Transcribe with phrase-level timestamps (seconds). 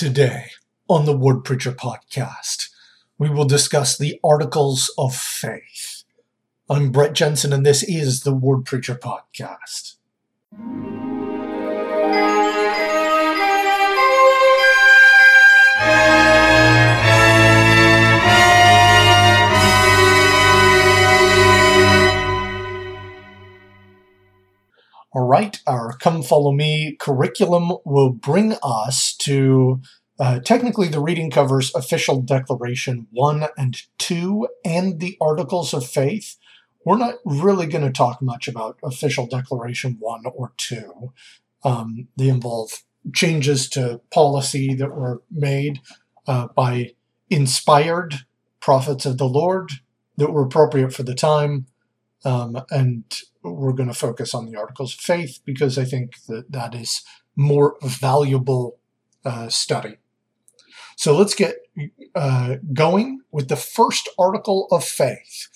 [0.00, 0.52] Today
[0.88, 2.70] on the Word Preacher podcast,
[3.18, 6.04] we will discuss the Articles of Faith.
[6.70, 9.96] I'm Brett Jensen, and this is the Word Preacher podcast.
[25.12, 29.80] All right, our Come Follow Me curriculum will bring us to
[30.20, 36.36] uh, technically the reading covers Official Declaration 1 and 2 and the Articles of Faith.
[36.84, 41.12] We're not really going to talk much about Official Declaration 1 or 2.
[41.64, 45.80] Um, they involve changes to policy that were made
[46.28, 46.92] uh, by
[47.28, 48.20] inspired
[48.60, 49.72] prophets of the Lord
[50.18, 51.66] that were appropriate for the time.
[52.24, 53.04] Um, and
[53.42, 57.02] we're going to focus on the articles of faith because I think that that is
[57.36, 58.78] more valuable
[59.24, 59.96] uh, study.
[60.96, 61.56] So let's get
[62.14, 65.48] uh, going with the first article of faith.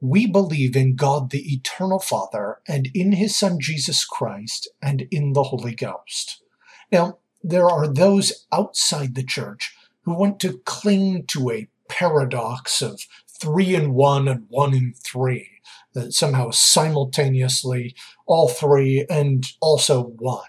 [0.00, 5.32] We believe in God the Eternal Father and in His Son Jesus Christ and in
[5.32, 6.42] the Holy Ghost.
[6.90, 13.06] Now, there are those outside the church who want to cling to a paradox of
[13.40, 15.60] three in one and one in three
[15.94, 17.94] that somehow simultaneously
[18.26, 20.48] all three and also one.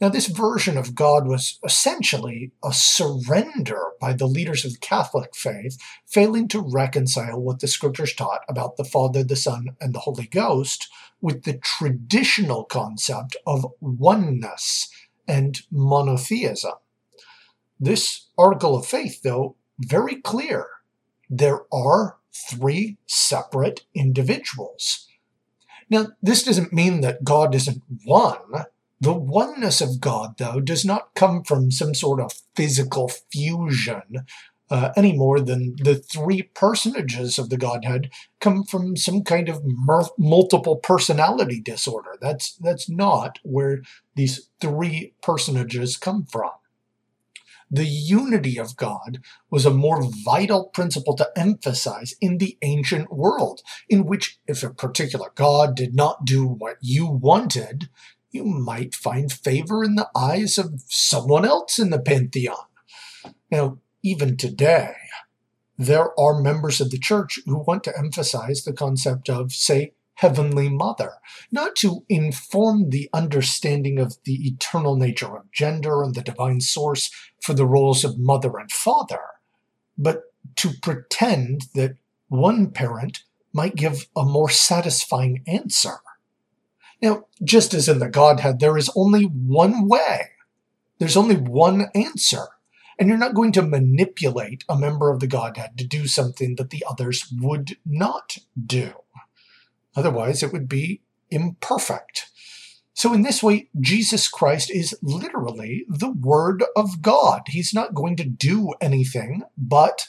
[0.00, 5.34] Now, this version of God was essentially a surrender by the leaders of the Catholic
[5.34, 10.00] faith, failing to reconcile what the scriptures taught about the Father, the Son, and the
[10.00, 10.88] Holy Ghost
[11.20, 14.88] with the traditional concept of oneness
[15.26, 16.74] and monotheism.
[17.80, 20.66] This article of faith, though, very clear.
[21.28, 25.06] There are three separate individuals.
[25.90, 28.66] Now, this doesn't mean that God isn't one.
[29.00, 34.26] The oneness of God, though, does not come from some sort of physical fusion
[34.70, 39.62] uh, any more than the three personages of the Godhead come from some kind of
[40.18, 42.16] multiple personality disorder.
[42.20, 43.82] That's that's not where
[44.14, 46.50] these three personages come from.
[47.70, 49.20] The unity of God
[49.50, 54.70] was a more vital principle to emphasize in the ancient world, in which if a
[54.70, 57.90] particular God did not do what you wanted,
[58.30, 62.56] you might find favor in the eyes of someone else in the pantheon.
[63.50, 64.94] Now, even today,
[65.76, 70.68] there are members of the church who want to emphasize the concept of, say, Heavenly
[70.68, 71.12] Mother,
[71.52, 77.08] not to inform the understanding of the eternal nature of gender and the divine source
[77.40, 79.20] for the roles of mother and father,
[79.96, 80.22] but
[80.56, 81.96] to pretend that
[82.26, 85.98] one parent might give a more satisfying answer.
[87.00, 90.30] Now, just as in the Godhead, there is only one way.
[90.98, 92.48] There's only one answer.
[92.98, 96.70] And you're not going to manipulate a member of the Godhead to do something that
[96.70, 98.94] the others would not do.
[99.98, 102.30] Otherwise, it would be imperfect.
[102.94, 107.42] So, in this way, Jesus Christ is literally the Word of God.
[107.48, 110.06] He's not going to do anything but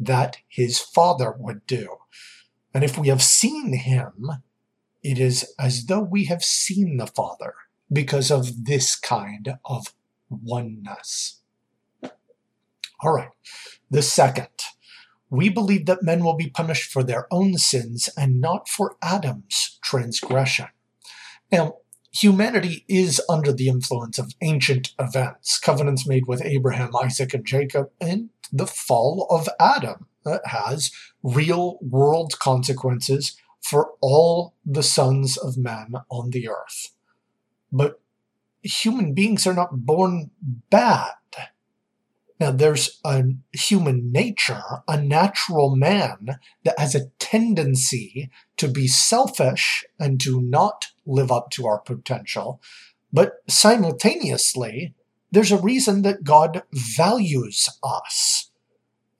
[0.00, 1.98] that his Father would do.
[2.74, 4.28] And if we have seen him,
[5.04, 7.54] it is as though we have seen the Father
[7.92, 9.94] because of this kind of
[10.28, 11.42] oneness.
[13.00, 13.30] All right,
[13.88, 14.48] the second
[15.30, 19.78] we believe that men will be punished for their own sins and not for Adam's
[19.82, 20.66] transgression.
[21.52, 21.76] Now,
[22.12, 27.90] humanity is under the influence of ancient events, covenants made with Abraham, Isaac, and Jacob,
[28.00, 30.90] and the fall of Adam that has
[31.22, 36.94] real world consequences for all the sons of men on the earth.
[37.70, 38.00] But
[38.62, 40.30] human beings are not born
[40.70, 41.12] bad.
[42.40, 49.84] Now, there's a human nature, a natural man that has a tendency to be selfish
[49.98, 52.60] and to not live up to our potential.
[53.12, 54.94] But simultaneously,
[55.32, 58.50] there's a reason that God values us.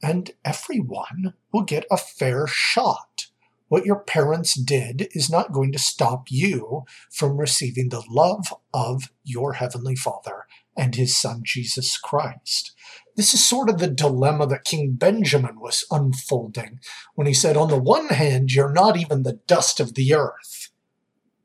[0.00, 3.26] And everyone will get a fair shot.
[3.66, 9.10] What your parents did is not going to stop you from receiving the love of
[9.24, 10.46] your Heavenly Father
[10.78, 12.72] and His Son Jesus Christ.
[13.16, 16.78] This is sort of the dilemma that King Benjamin was unfolding
[17.16, 20.70] when he said, on the one hand, you're not even the dust of the earth.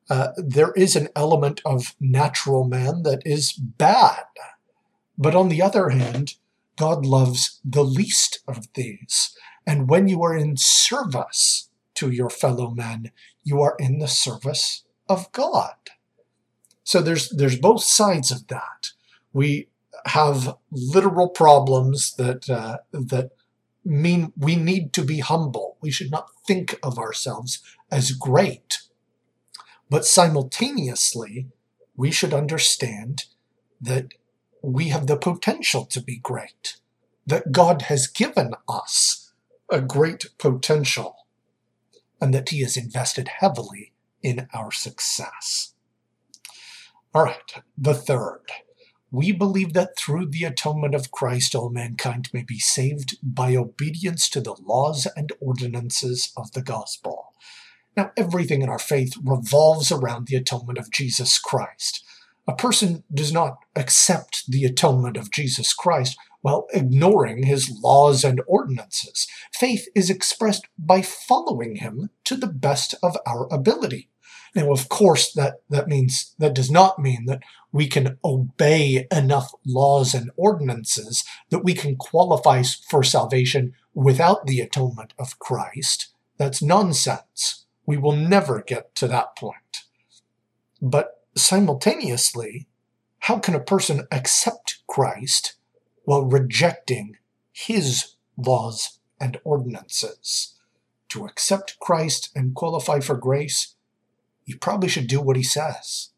[0.08, 4.26] Uh, there is an element of natural man that is bad.
[5.18, 6.36] But on the other hand,
[6.78, 9.36] God loves the least of these.
[9.66, 13.12] And when you are in service to your fellow men,
[13.44, 15.76] you are in the service of God.
[16.84, 18.92] So there's there's both sides of that.
[19.34, 19.68] We
[20.06, 23.32] have literal problems that uh, that
[23.86, 25.78] mean we need to be humble.
[25.82, 28.80] We should not think of ourselves as great.
[29.90, 31.48] But simultaneously,
[31.96, 33.26] we should understand
[33.80, 34.08] that
[34.62, 36.78] we have the potential to be great,
[37.28, 39.32] that God has given us
[39.70, 41.16] a great potential,
[42.22, 43.92] and that He has invested heavily
[44.22, 45.74] in our success.
[47.14, 48.42] All right, the third.
[49.14, 54.28] We believe that through the atonement of Christ, all mankind may be saved by obedience
[54.30, 57.36] to the laws and ordinances of the gospel.
[57.96, 62.04] Now, everything in our faith revolves around the atonement of Jesus Christ.
[62.48, 68.42] A person does not accept the atonement of Jesus Christ while ignoring his laws and
[68.48, 69.28] ordinances.
[69.54, 74.10] Faith is expressed by following him to the best of our ability.
[74.56, 77.42] Now, of course, that, that means, that does not mean that
[77.72, 84.60] we can obey enough laws and ordinances that we can qualify for salvation without the
[84.60, 86.14] atonement of Christ.
[86.38, 87.66] That's nonsense.
[87.86, 89.58] We will never get to that point.
[90.82, 92.68] But simultaneously,
[93.20, 95.56] how can a person accept Christ
[96.04, 97.18] while rejecting
[97.52, 100.56] his laws and ordinances?
[101.10, 103.76] To accept Christ and qualify for grace,
[104.46, 106.10] you probably should do what he says.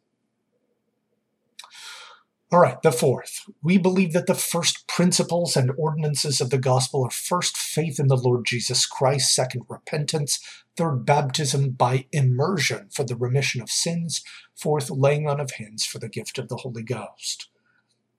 [2.51, 3.41] All right, the fourth.
[3.63, 8.07] We believe that the first principles and ordinances of the gospel are first faith in
[8.07, 10.39] the Lord Jesus Christ, second repentance,
[10.77, 14.23] third baptism by immersion for the remission of sins,
[14.55, 17.49] fourth laying on of hands for the gift of the Holy Ghost.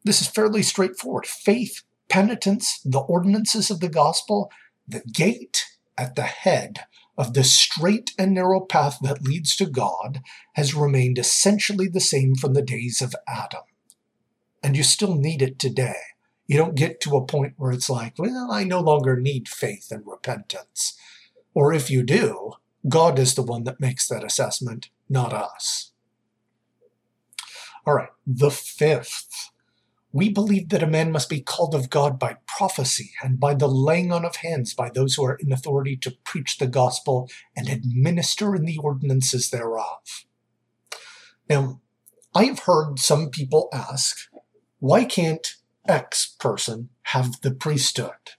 [0.04, 1.26] This is fairly straightforward.
[1.26, 4.50] Faith, penitence, the ordinances of the gospel,
[4.86, 5.64] the gate
[5.96, 6.80] at the head
[7.18, 10.20] of the straight and narrow path that leads to God
[10.54, 13.62] has remained essentially the same from the days of Adam.
[14.62, 15.96] And you still need it today.
[16.46, 19.88] You don't get to a point where it's like, well, I no longer need faith
[19.90, 20.96] and repentance.
[21.54, 22.52] Or if you do,
[22.88, 25.92] God is the one that makes that assessment, not us.
[27.86, 29.50] All right, the fifth
[30.16, 33.68] we believe that a man must be called of God by prophecy and by the
[33.68, 37.68] laying on of hands by those who are in authority to preach the gospel and
[37.68, 40.24] administer in the ordinances thereof.
[41.50, 41.82] Now,
[42.34, 44.16] I have heard some people ask,
[44.78, 45.54] why can't
[45.86, 48.32] X person have the priesthood?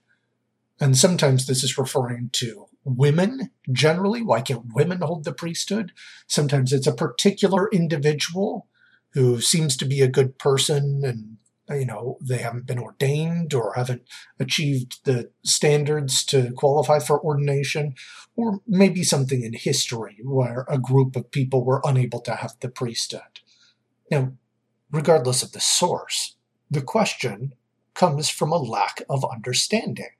[0.80, 4.20] And sometimes this is referring to women generally.
[4.20, 5.92] Why can't women hold the priesthood?
[6.26, 8.66] Sometimes it's a particular individual
[9.12, 11.36] who seems to be a good person and
[11.70, 14.02] Uh, you know they haven't been ordained or haven't
[14.38, 17.94] achieved the standards to qualify for ordination
[18.36, 22.68] or maybe something in history where a group of people were unable to have the
[22.68, 23.40] priesthood.
[24.10, 24.32] Now
[24.90, 26.36] regardless of the source
[26.70, 27.54] the question
[27.94, 30.10] comes from a lack of understanding.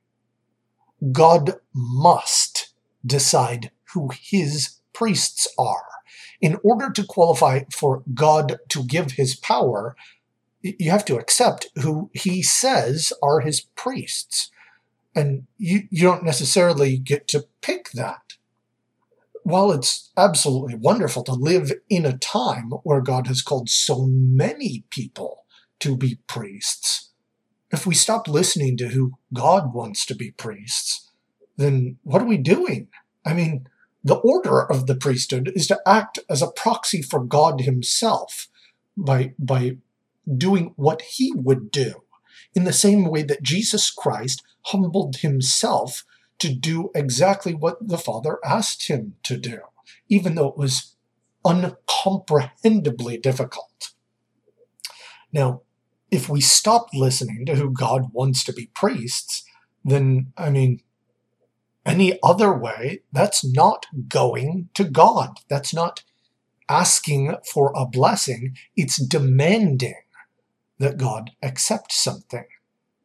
[1.12, 2.74] God must
[3.06, 5.84] decide who his priests are.
[6.40, 9.96] In order to qualify for god to give his power
[10.62, 14.50] you have to accept who he says are his priests.
[15.14, 18.34] And you, you don't necessarily get to pick that.
[19.42, 24.84] While it's absolutely wonderful to live in a time where God has called so many
[24.90, 25.44] people
[25.80, 27.10] to be priests,
[27.70, 31.08] if we stop listening to who God wants to be priests,
[31.56, 32.88] then what are we doing?
[33.24, 33.66] I mean,
[34.04, 38.48] the order of the priesthood is to act as a proxy for God himself
[38.96, 39.78] by, by
[40.36, 42.02] doing what he would do,
[42.54, 46.04] in the same way that Jesus Christ humbled himself
[46.38, 49.60] to do exactly what the Father asked him to do,
[50.08, 50.94] even though it was
[51.44, 53.90] uncomprehendably difficult.
[55.32, 55.62] Now,
[56.10, 59.44] if we stop listening to who God wants to be priests,
[59.84, 60.80] then, I mean,
[61.84, 65.38] any other way, that's not going to God.
[65.48, 66.02] That's not
[66.68, 69.94] asking for a blessing, it's demanding
[70.78, 72.46] that God accepts something.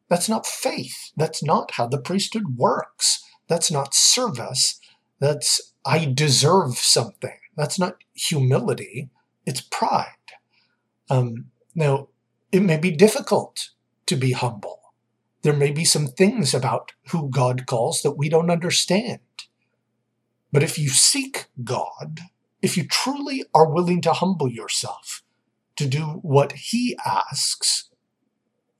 [0.08, 1.12] That's not faith.
[1.16, 3.24] That's not how the priesthood works.
[3.48, 4.78] That's not service.
[5.18, 7.38] That's, I deserve something.
[7.56, 9.10] That's not humility.
[9.46, 10.08] It's pride.
[11.10, 12.08] Um, now,
[12.52, 13.70] it may be difficult
[14.06, 14.80] to be humble.
[15.42, 19.20] There may be some things about who God calls that we don't understand.
[20.52, 22.20] But if you seek God,
[22.62, 25.23] if you truly are willing to humble yourself,
[25.76, 27.90] to do what he asks,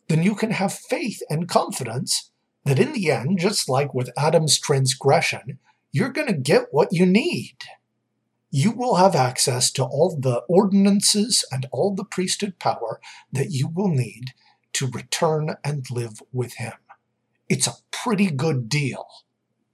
[0.09, 2.31] then you can have faith and confidence
[2.65, 5.59] that in the end, just like with Adam's transgression,
[5.93, 7.57] you're going to get what you need.
[8.51, 13.01] You will have access to all the ordinances and all the priesthood power
[13.33, 14.27] that you will need
[14.75, 16.75] to return and live with him.
[17.49, 19.07] It's a pretty good deal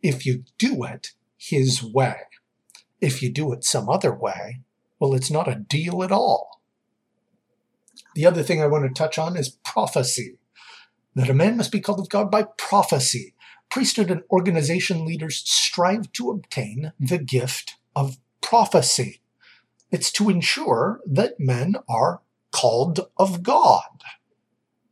[0.03, 2.17] if you do it his way.
[3.01, 4.61] If you do it some other way,
[4.99, 6.60] well, it's not a deal at all.
[8.15, 10.39] The other thing I want to touch on is prophecy.
[11.15, 13.35] That a man must be called of God by prophecy.
[13.71, 19.21] Priesthood and organization leaders strive to obtain the gift of prophecy.
[19.91, 23.83] It's to ensure that men are called of God.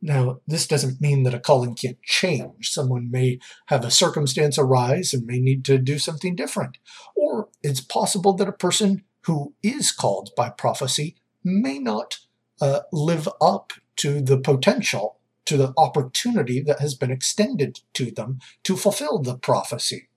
[0.01, 2.69] Now, this doesn't mean that a calling can't change.
[2.69, 6.77] Someone may have a circumstance arise and may need to do something different.
[7.15, 12.19] Or it's possible that a person who is called by prophecy may not
[12.61, 18.39] uh, live up to the potential, to the opportunity that has been extended to them
[18.63, 20.09] to fulfill the prophecy.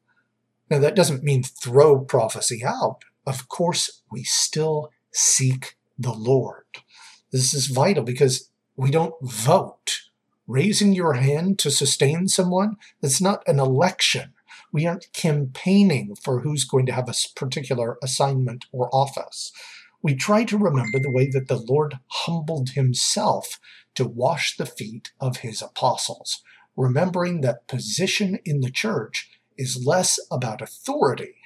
[0.70, 3.02] Now, that doesn't mean throw prophecy out.
[3.26, 6.64] Of course, we still seek the Lord.
[7.30, 10.00] This is vital because we don't vote.
[10.46, 14.32] Raising your hand to sustain someone, that's not an election.
[14.72, 19.52] We aren't campaigning for who's going to have a particular assignment or office.
[20.02, 23.60] We try to remember the way that the Lord humbled himself
[23.94, 26.42] to wash the feet of his apostles,
[26.76, 31.36] remembering that position in the church is less about authority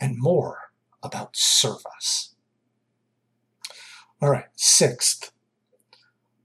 [0.00, 0.58] and more
[1.02, 2.34] about service.
[4.20, 5.30] All right, sixth,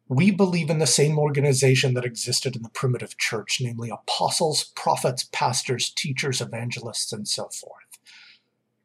[0.08, 5.28] we believe in the same organization that existed in the primitive church, namely apostles, prophets,
[5.32, 8.00] pastors, teachers, evangelists, and so forth.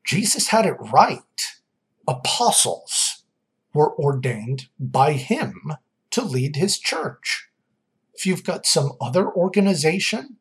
[0.05, 1.58] Jesus had it right.
[2.09, 3.25] Apostles
[3.75, 5.75] were ordained by him
[6.11, 7.49] to lead his church.
[8.15, 10.39] If you've got some other organization,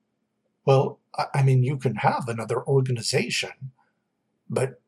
[0.66, 1.00] well,
[1.34, 3.52] I mean, you can have another organization,
[4.50, 4.82] but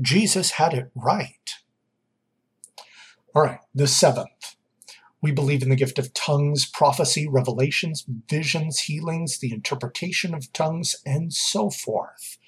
[0.00, 1.54] Jesus had it right.
[3.34, 4.56] All right, the seventh.
[5.20, 10.96] We believe in the gift of tongues, prophecy, revelations, visions, healings, the interpretation of tongues,
[11.04, 12.38] and so forth.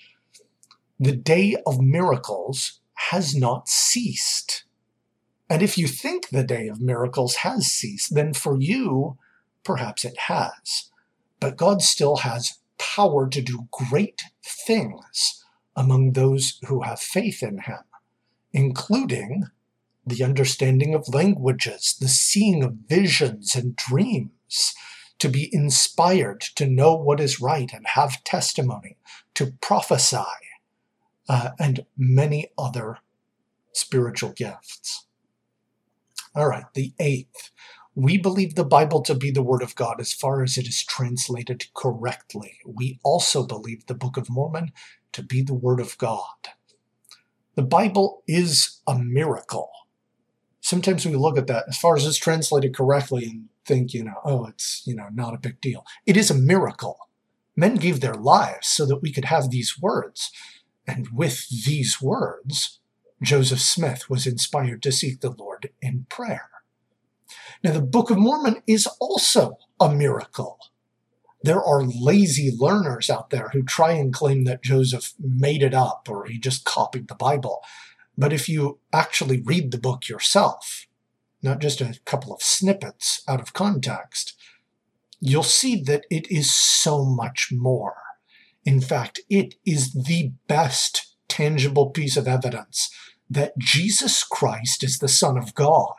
[0.99, 4.65] The day of miracles has not ceased.
[5.49, 9.19] And if you think the day of miracles has ceased, then for you,
[9.63, 10.91] perhaps it has.
[11.41, 15.45] But God still has power to do great things
[15.77, 17.85] among those who have faith in Him,
[18.53, 19.45] including
[20.07, 24.75] the understanding of languages, the seeing of visions and dreams,
[25.19, 28.97] to be inspired to know what is right and have testimony,
[29.35, 30.19] to prophesy,
[31.29, 32.99] uh, and many other
[33.73, 35.07] spiritual gifts.
[36.35, 37.51] All right, the eighth.
[37.95, 40.83] We believe the Bible to be the Word of God as far as it is
[40.83, 42.59] translated correctly.
[42.67, 44.73] We also believe the Book of Mormon
[45.13, 46.49] to be the Word of God.
[47.55, 49.71] The Bible is a miracle
[50.65, 54.15] sometimes we look at that as far as it's translated correctly and think, you know,
[54.25, 55.85] oh, it's, you know, not a big deal.
[56.07, 56.99] It is a miracle.
[57.55, 60.31] Men gave their lives so that we could have these words.
[60.87, 62.81] And with these words,
[63.23, 66.51] Joseph Smith was inspired to seek the Lord in prayer.
[67.63, 70.59] Now, the Book of Mormon is also a miracle.
[71.43, 76.09] There are lazy learners out there who try and claim that Joseph made it up
[76.11, 77.63] or he just copied the Bible.
[78.17, 80.87] But if you actually read the book yourself,
[81.43, 84.35] not just a couple of snippets out of context,
[85.21, 87.97] you'll see that it is so much more.
[88.65, 92.91] In fact, it is the best tangible piece of evidence
[93.29, 95.95] that Jesus Christ is the Son of God,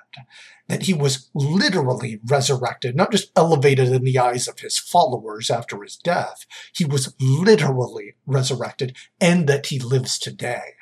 [0.67, 5.81] that he was literally resurrected, not just elevated in the eyes of his followers after
[5.81, 10.75] his death, he was literally resurrected, and that he lives today.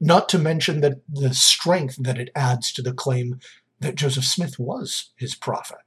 [0.00, 3.38] Not to mention that the strength that it adds to the claim
[3.80, 5.78] that Joseph Smith was his prophet.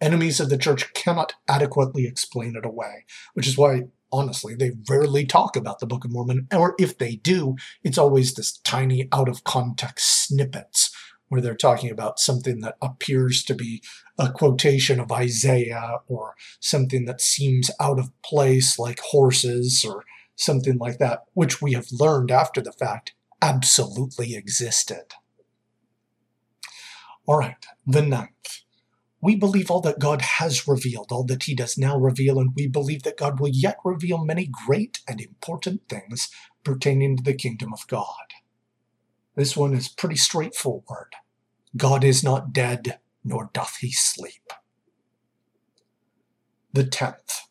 [0.00, 3.04] Enemies of the church cannot adequately explain it away,
[3.34, 7.16] which is why, honestly, they rarely talk about the Book of Mormon, or if they
[7.16, 10.94] do, it's always this tiny out of context snippets
[11.28, 13.82] where they're talking about something that appears to be
[14.18, 20.04] a quotation of Isaiah or something that seems out of place, like horses or
[20.36, 25.14] something like that, which we have learned after the fact absolutely existed.
[27.26, 28.62] All right, the ninth.
[29.22, 32.66] We believe all that God has revealed, all that He does now reveal, and we
[32.66, 36.28] believe that God will yet reveal many great and important things
[36.64, 38.04] pertaining to the kingdom of God.
[39.36, 41.14] This one is pretty straightforward.
[41.76, 44.52] God is not dead, nor doth he sleep.
[46.72, 47.42] The tenth.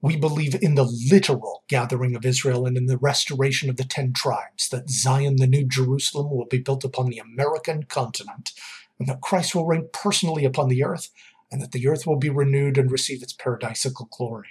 [0.00, 4.12] We believe in the literal gathering of Israel and in the restoration of the ten
[4.12, 8.52] tribes, that Zion, the New Jerusalem, will be built upon the American continent,
[8.98, 11.10] and that Christ will reign personally upon the earth
[11.50, 14.48] and that the earth will be renewed and receive its paradisical glory.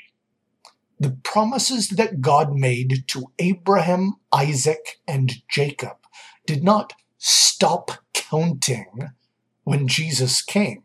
[0.99, 5.97] The promises that God made to Abraham, Isaac, and Jacob
[6.45, 9.11] did not stop counting
[9.63, 10.83] when Jesus came.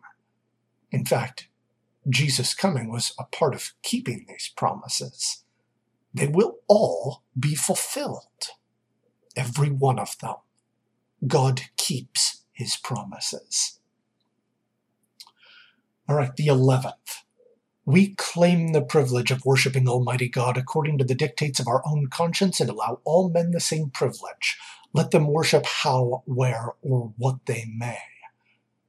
[0.90, 1.48] In fact,
[2.08, 5.44] Jesus' coming was a part of keeping these promises.
[6.12, 8.26] They will all be fulfilled.
[9.34, 10.34] Every one of them.
[11.26, 13.78] God keeps his promises.
[16.08, 17.22] All right, the 11th.
[17.84, 22.08] We claim the privilege of worshiping Almighty God according to the dictates of our own
[22.08, 24.56] conscience and allow all men the same privilege.
[24.92, 27.98] Let them worship how, where, or what they may.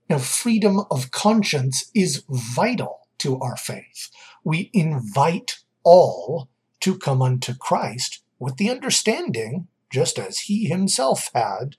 [0.10, 4.10] Now, freedom of conscience is vital to our faith.
[4.44, 6.50] We invite all
[6.82, 11.78] to come unto Christ with the understanding, just as he himself had,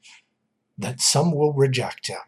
[0.77, 2.19] that some will reject him.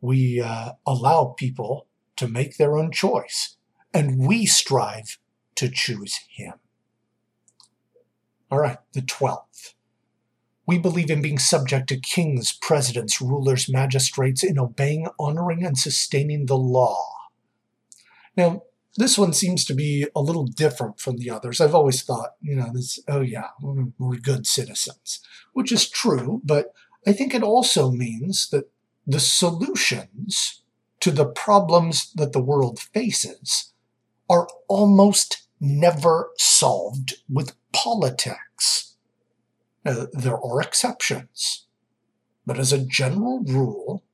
[0.00, 3.56] We uh, allow people to make their own choice,
[3.94, 5.18] and we strive
[5.56, 6.54] to choose him.
[8.50, 9.74] All right, the 12th.
[10.66, 16.46] We believe in being subject to kings, presidents, rulers, magistrates, in obeying, honoring, and sustaining
[16.46, 17.04] the law.
[18.36, 18.62] Now,
[18.96, 21.60] this one seems to be a little different from the others.
[21.60, 25.20] I've always thought, you know, this, oh yeah, we're good citizens,
[25.52, 26.72] which is true, but
[27.06, 28.70] I think it also means that
[29.06, 30.62] the solutions
[31.00, 33.72] to the problems that the world faces
[34.30, 38.96] are almost never solved with politics.
[39.84, 41.66] Uh, there are exceptions,
[42.46, 44.04] but as a general rule,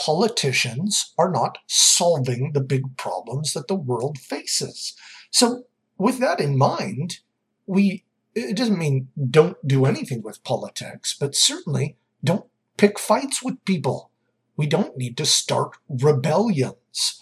[0.00, 4.94] politicians are not solving the big problems that the world faces.
[5.30, 5.64] So,
[5.98, 7.18] with that in mind,
[7.66, 8.04] we
[8.34, 14.10] it doesn't mean don't do anything with politics, but certainly don't pick fights with people.
[14.56, 17.20] We don't need to start rebellions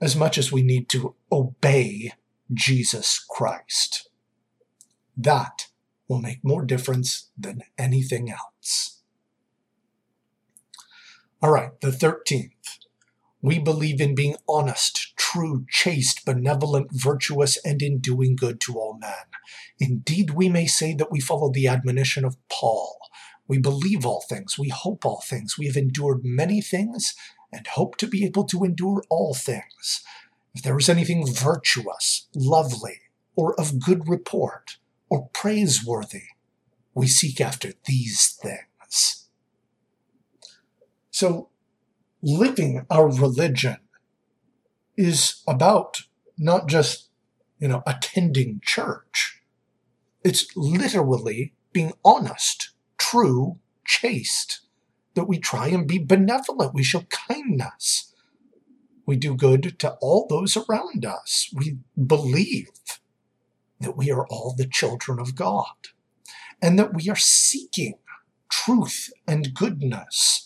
[0.00, 2.12] as much as we need to obey
[2.52, 4.08] Jesus Christ.
[5.16, 5.68] That
[6.08, 8.95] will make more difference than anything else.
[11.42, 12.78] All right, the 13th.
[13.42, 18.96] We believe in being honest, true, chaste, benevolent, virtuous, and in doing good to all
[18.98, 19.26] men.
[19.78, 22.98] Indeed, we may say that we follow the admonition of Paul.
[23.46, 27.14] We believe all things, we hope all things, we have endured many things,
[27.52, 30.02] and hope to be able to endure all things.
[30.54, 33.00] If there is anything virtuous, lovely,
[33.36, 34.78] or of good report,
[35.10, 36.28] or praiseworthy,
[36.94, 39.25] we seek after these things.
[41.16, 41.48] So
[42.20, 43.78] living our religion
[44.98, 46.02] is about
[46.36, 47.08] not just,
[47.58, 49.40] you know, attending church.
[50.22, 54.60] It's literally being honest, true, chaste,
[55.14, 56.74] that we try and be benevolent.
[56.74, 58.12] We show kindness.
[59.06, 61.48] We do good to all those around us.
[61.54, 62.68] We believe
[63.80, 65.94] that we are all the children of God
[66.60, 67.94] and that we are seeking
[68.50, 70.45] truth and goodness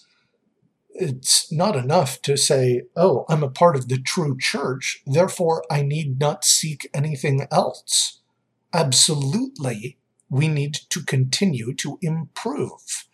[1.00, 5.82] it's not enough to say, oh, I'm a part of the true church, therefore I
[5.82, 8.20] need not seek anything else.
[8.72, 13.06] Absolutely, we need to continue to improve.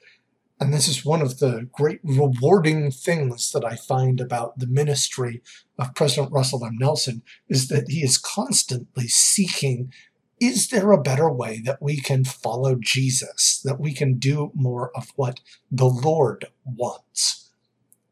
[0.59, 5.43] And this is one of the great rewarding things that I find about the ministry
[5.79, 6.77] of President Russell M.
[6.79, 9.93] Nelson is that he is constantly seeking
[10.39, 14.91] is there a better way that we can follow Jesus, that we can do more
[14.95, 17.46] of what the Lord wants?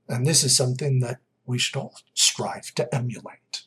[0.09, 3.64] And this is something that we should all strive to emulate.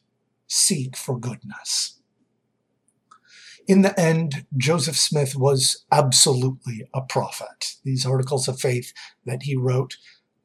[0.48, 2.00] Seek for goodness.
[3.68, 7.76] In the end, Joseph Smith was absolutely a prophet.
[7.84, 8.94] These articles of faith
[9.26, 9.98] that he wrote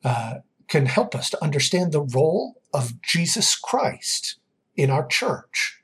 [0.04, 4.38] uh, can help us to understand the role of Jesus Christ
[4.74, 5.82] in our church.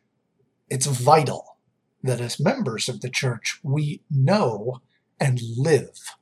[0.69, 1.59] It's vital
[2.03, 4.81] that as members of the church, we know
[5.21, 6.17] and live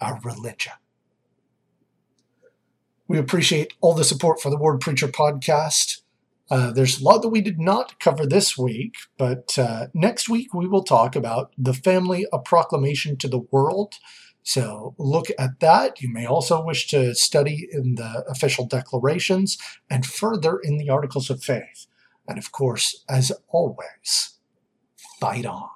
[0.00, 0.72] our religion.
[3.08, 6.00] We appreciate all the support for the Word Preacher podcast.
[6.50, 10.52] Uh, there's a lot that we did not cover this week, but uh, next week
[10.52, 13.94] we will talk about the family, a proclamation to the world.
[14.42, 16.00] So look at that.
[16.00, 19.58] You may also wish to study in the official declarations
[19.90, 21.86] and further in the articles of faith.
[22.28, 24.38] And of course, as always,
[25.20, 25.68] fight on.